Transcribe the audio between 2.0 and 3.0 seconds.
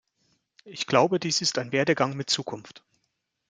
mit Zukunft.